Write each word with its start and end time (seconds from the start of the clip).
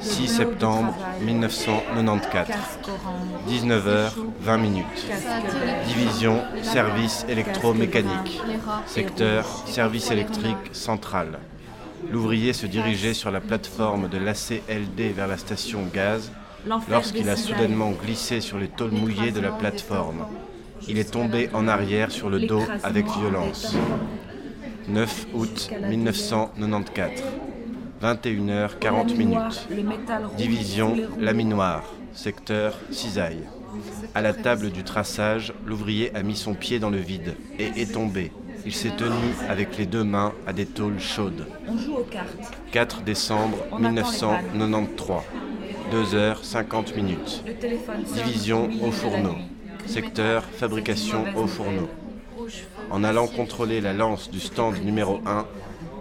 6 0.00 0.28
septembre 0.28 0.94
1994. 1.22 2.48
19h 3.48 4.10
20 4.40 4.56
minutes. 4.58 5.06
Division 5.86 6.42
service 6.62 7.26
électromécanique. 7.28 8.40
Secteur 8.86 9.46
service 9.66 10.10
électrique 10.10 10.70
central. 10.72 11.38
L'ouvrier 12.08 12.52
se 12.52 12.66
dirigeait 12.66 13.14
sur 13.14 13.30
la 13.30 13.40
plateforme 13.40 14.08
de 14.08 14.18
l'ACLD 14.18 15.12
vers 15.14 15.26
la 15.26 15.36
station 15.36 15.80
gaz 15.92 16.32
lorsqu'il 16.88 17.28
a 17.28 17.36
soudainement 17.36 17.90
glissé 17.90 18.40
sur 18.40 18.58
les 18.58 18.68
tôles 18.68 18.92
mouillées 18.92 19.32
de 19.32 19.40
la 19.40 19.50
plateforme. 19.50 20.26
Il 20.88 20.98
est 20.98 21.10
tombé 21.10 21.50
en 21.52 21.68
arrière 21.68 22.10
sur 22.10 22.30
le 22.30 22.40
dos 22.40 22.62
avec 22.82 23.06
violence. 23.06 23.74
9 24.88 25.26
août 25.34 25.70
1994. 25.88 27.22
21h40 28.02 29.16
minutes. 29.16 29.68
Division 30.36 30.96
Laminoire, 31.18 31.84
secteur 32.12 32.78
Cisaille. 32.90 33.46
À 34.14 34.22
la 34.22 34.32
table 34.32 34.70
du 34.70 34.82
traçage, 34.82 35.52
l'ouvrier 35.66 36.14
a 36.16 36.22
mis 36.22 36.36
son 36.36 36.54
pied 36.54 36.78
dans 36.78 36.90
le 36.90 36.98
vide 36.98 37.36
et 37.58 37.80
est 37.80 37.92
tombé. 37.92 38.32
Il 38.66 38.74
s'est 38.74 38.96
tenu 38.96 39.34
avec 39.48 39.76
les 39.78 39.86
deux 39.86 40.04
mains 40.04 40.32
à 40.46 40.52
des 40.52 40.66
tôles 40.66 41.00
chaudes. 41.00 41.46
On 41.68 41.78
joue 41.78 41.96
aux 41.96 42.04
cartes. 42.04 42.36
4 42.72 43.02
décembre 43.02 43.58
1993. 43.78 45.16
2h50 45.92 46.94
minutes. 46.94 47.44
Division 48.14 48.70
au 48.82 48.90
fourneau. 48.90 49.34
Secteur 49.86 50.44
fabrication 50.44 51.24
au 51.36 51.46
fourneau. 51.46 51.88
En 52.90 53.02
allant 53.04 53.26
contrôler 53.26 53.80
la 53.80 53.92
lance 53.92 54.30
du 54.30 54.40
stand 54.40 54.84
numéro 54.84 55.20
1, 55.26 55.46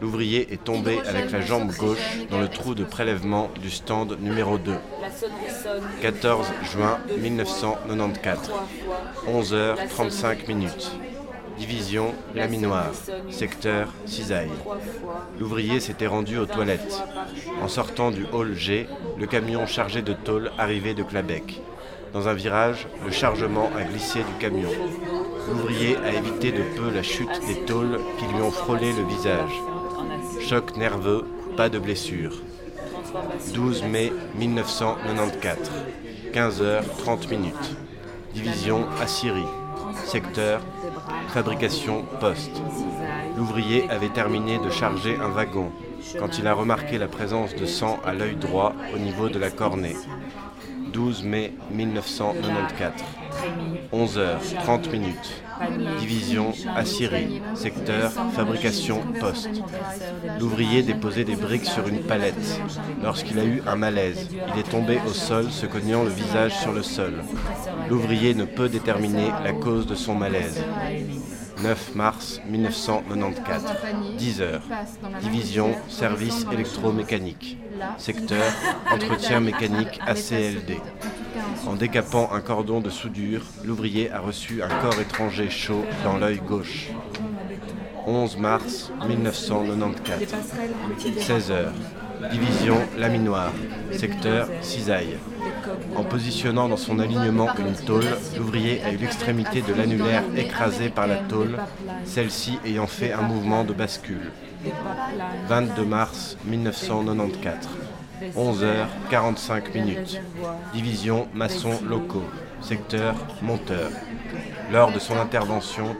L'ouvrier 0.00 0.52
est 0.52 0.62
tombé 0.62 0.98
avec 1.06 1.30
la 1.30 1.40
jambe 1.40 1.72
gauche 1.74 2.18
dans 2.30 2.38
le 2.38 2.48
trou 2.48 2.74
de 2.74 2.84
prélèvement 2.84 3.48
du 3.62 3.70
stand 3.70 4.18
numéro 4.20 4.58
2. 4.58 4.74
14 6.02 6.46
juin 6.72 6.98
1994. 7.18 8.50
11h35 9.28 10.48
minutes. 10.48 10.92
Division 11.58 12.14
Laminoire, 12.34 12.92
secteur 13.30 13.88
Cisaille. 14.04 14.50
L'ouvrier 15.38 15.80
s'était 15.80 16.06
rendu 16.06 16.38
aux 16.38 16.46
toilettes. 16.46 17.02
En 17.62 17.68
sortant 17.68 18.10
du 18.10 18.26
hall 18.32 18.54
G, 18.54 18.86
le 19.18 19.26
camion 19.26 19.66
chargé 19.66 20.02
de 20.02 20.12
tôle 20.12 20.50
arrivait 20.58 20.94
de 20.94 21.02
Clabec. 21.02 21.60
Dans 22.12 22.28
un 22.28 22.34
virage, 22.34 22.86
le 23.04 23.10
chargement 23.10 23.70
a 23.76 23.82
glissé 23.84 24.20
du 24.20 24.32
camion. 24.38 24.70
L'ouvrier 25.48 25.96
a 26.04 26.12
évité 26.12 26.52
de 26.52 26.62
peu 26.76 26.90
la 26.90 27.02
chute 27.02 27.40
des 27.46 27.64
tôles 27.64 28.00
qui 28.18 28.26
lui 28.26 28.42
ont 28.42 28.50
frôlé 28.50 28.92
le 28.92 29.04
visage. 29.04 29.52
Choc 30.46 30.76
nerveux, 30.76 31.26
pas 31.56 31.68
de 31.68 31.78
blessure. 31.78 32.32
12 33.54 33.84
mai 33.84 34.12
1994, 34.34 35.70
15h30 36.32 37.30
minutes. 37.30 37.76
Division 38.34 38.86
Assyrie. 39.00 39.42
Secteur 40.04 40.60
fabrication 41.28 42.04
poste. 42.20 42.62
L'ouvrier 43.36 43.88
avait 43.90 44.08
terminé 44.08 44.58
de 44.58 44.70
charger 44.70 45.16
un 45.16 45.28
wagon 45.28 45.70
quand 46.18 46.38
il 46.38 46.46
a 46.46 46.54
remarqué 46.54 46.98
la 46.98 47.08
présence 47.08 47.54
de 47.54 47.66
sang 47.66 47.98
à 48.04 48.12
l'œil 48.12 48.36
droit 48.36 48.72
au 48.94 48.98
niveau 48.98 49.28
de 49.28 49.38
la 49.38 49.50
cornée. 49.50 49.96
12 50.92 51.24
mai 51.24 51.52
1994. 51.70 53.25
11h30 53.92 54.90
minutes. 54.90 55.42
Division 55.98 56.52
Assyrie, 56.74 57.40
secteur 57.54 58.12
fabrication 58.34 59.00
poste. 59.20 59.48
L'ouvrier 60.38 60.82
déposait 60.82 61.24
des 61.24 61.36
briques 61.36 61.64
sur 61.64 61.88
une 61.88 62.00
palette. 62.00 62.60
Lorsqu'il 63.02 63.38
a 63.38 63.44
eu 63.44 63.62
un 63.66 63.76
malaise, 63.76 64.28
il 64.52 64.60
est 64.60 64.70
tombé 64.70 64.98
au 65.06 65.12
sol 65.12 65.50
se 65.50 65.66
cognant 65.66 66.02
le 66.02 66.10
visage 66.10 66.58
sur 66.58 66.72
le 66.72 66.82
sol. 66.82 67.14
L'ouvrier 67.88 68.34
ne 68.34 68.44
peut 68.44 68.68
déterminer 68.68 69.30
la 69.44 69.52
cause 69.52 69.86
de 69.86 69.94
son 69.94 70.14
malaise. 70.14 70.62
9 71.62 71.94
mars 71.94 72.40
1994, 72.48 73.64
10 74.18 74.40
heures. 74.40 74.62
Division 75.20 75.74
service 75.88 76.46
électromécanique. 76.52 77.58
Secteur 77.98 78.44
entretien 78.90 79.40
mécanique 79.40 79.98
ACLD. 80.06 80.78
En 81.66 81.74
décapant 81.74 82.30
un 82.32 82.40
cordon 82.40 82.80
de 82.80 82.90
soudure, 82.90 83.42
l'ouvrier 83.64 84.10
a 84.10 84.20
reçu 84.20 84.62
un 84.62 84.68
corps 84.68 85.00
étranger 85.00 85.50
chaud 85.50 85.84
dans 86.04 86.16
l'œil 86.16 86.38
gauche. 86.38 86.88
11 88.06 88.36
mars 88.36 88.92
1994, 89.06 90.34
16 91.18 91.50
heures. 91.50 91.72
Division 92.30 92.78
Laminoire, 92.96 93.52
secteur 93.92 94.48
Cisaille. 94.62 95.16
En 95.94 96.04
positionnant 96.04 96.68
dans 96.68 96.76
son 96.76 96.98
alignement 96.98 97.48
une 97.58 97.74
tôle, 97.74 98.06
l'ouvrier 98.36 98.82
a 98.84 98.92
eu 98.92 98.96
l'extrémité 98.96 99.62
de 99.62 99.74
l'annulaire 99.74 100.22
écrasée 100.36 100.88
par 100.88 101.06
la 101.06 101.16
tôle, 101.16 101.58
celle-ci 102.04 102.58
ayant 102.64 102.86
fait 102.86 103.12
un 103.12 103.22
mouvement 103.22 103.64
de 103.64 103.72
bascule. 103.72 104.30
22 105.48 105.84
mars 105.84 106.36
1994. 106.44 107.68
11h45 108.34 109.74
minutes. 109.74 110.20
Division 110.72 111.28
maçons 111.34 111.78
locaux. 111.86 112.24
Secteur 112.60 113.14
monteur. 113.42 113.90
Lors 114.72 114.90
de 114.92 114.98
son 114.98 115.16
intervention, 115.16 115.94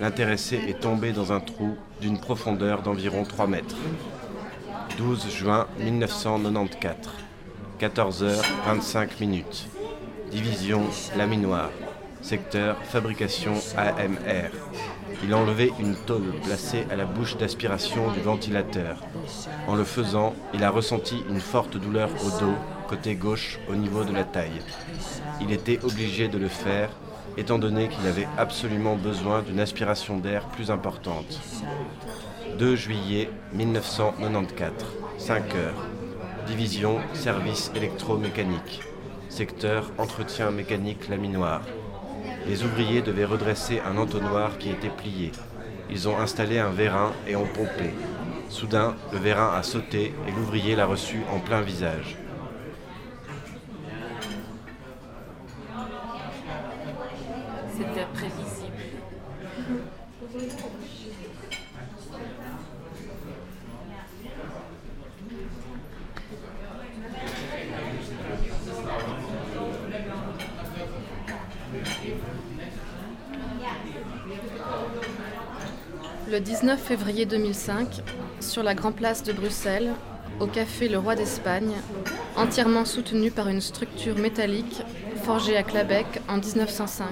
l'intéressé 0.00 0.60
est 0.68 0.80
tombé 0.80 1.12
dans 1.12 1.32
un 1.32 1.40
trou 1.40 1.76
d'une 2.00 2.18
profondeur 2.18 2.82
d'environ 2.82 3.22
3 3.24 3.46
mètres. 3.46 3.76
12 4.96 5.30
juin 5.30 5.66
1994. 5.78 7.10
14h25 7.80 9.20
minutes. 9.20 9.68
Division 10.30 10.82
laminoire. 11.16 11.70
Secteur 12.20 12.76
fabrication 12.84 13.54
AMR. 13.76 14.50
Il 15.24 15.32
a 15.32 15.36
enlevé 15.36 15.72
une 15.80 15.94
tôle 15.94 16.32
placée 16.44 16.86
à 16.90 16.96
la 16.96 17.04
bouche 17.04 17.36
d'aspiration 17.36 18.10
du 18.12 18.20
ventilateur. 18.20 18.98
En 19.66 19.74
le 19.74 19.84
faisant, 19.84 20.34
il 20.54 20.62
a 20.62 20.70
ressenti 20.70 21.22
une 21.28 21.40
forte 21.40 21.76
douleur 21.76 22.10
au 22.24 22.40
dos, 22.40 22.54
côté 22.88 23.14
gauche, 23.14 23.58
au 23.68 23.74
niveau 23.74 24.04
de 24.04 24.12
la 24.12 24.24
taille. 24.24 24.62
Il 25.40 25.52
était 25.52 25.82
obligé 25.84 26.28
de 26.28 26.38
le 26.38 26.48
faire, 26.48 26.90
étant 27.36 27.58
donné 27.58 27.88
qu'il 27.88 28.06
avait 28.06 28.28
absolument 28.36 28.96
besoin 28.96 29.42
d'une 29.42 29.60
aspiration 29.60 30.18
d'air 30.18 30.46
plus 30.48 30.70
importante. 30.70 31.40
2 32.58 32.76
juillet 32.76 33.30
1994, 33.54 34.72
5 35.18 35.54
heures. 35.54 35.86
Division 36.46 36.98
service 37.14 37.72
électromécanique. 37.74 38.82
Secteur 39.28 39.90
entretien 39.96 40.50
mécanique 40.50 41.08
laminoire. 41.08 41.62
Les 42.46 42.62
ouvriers 42.62 43.00
devaient 43.00 43.24
redresser 43.24 43.80
un 43.80 43.96
entonnoir 43.96 44.58
qui 44.58 44.70
était 44.70 44.90
plié. 44.90 45.32
Ils 45.90 46.08
ont 46.08 46.18
installé 46.18 46.58
un 46.58 46.70
vérin 46.70 47.12
et 47.26 47.36
ont 47.36 47.46
pompé. 47.46 47.94
Soudain, 48.48 48.96
le 49.12 49.18
vérin 49.18 49.54
a 49.54 49.62
sauté 49.62 50.12
et 50.28 50.30
l'ouvrier 50.30 50.76
l'a 50.76 50.86
reçu 50.86 51.22
en 51.32 51.38
plein 51.38 51.62
visage. 51.62 52.16
C'était 57.74 58.06
prévisible. 58.12 58.72
Le 76.30 76.40
19 76.40 76.80
février 76.80 77.26
2005, 77.26 77.88
sur 78.40 78.62
la 78.62 78.74
Grand 78.74 78.92
Place 78.92 79.24
de 79.24 79.32
Bruxelles, 79.32 79.92
au 80.38 80.46
café 80.46 80.88
Le 80.88 80.98
Roi 80.98 81.16
d'Espagne, 81.16 81.72
entièrement 82.36 82.84
soutenu 82.84 83.32
par 83.32 83.48
une 83.48 83.60
structure 83.60 84.16
métallique 84.16 84.82
forgée 85.24 85.56
à 85.56 85.64
Clabec 85.64 86.06
en 86.28 86.36
1905. 86.36 87.08